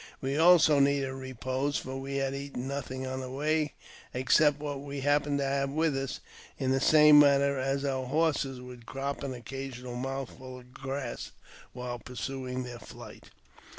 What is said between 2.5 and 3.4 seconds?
nothing on the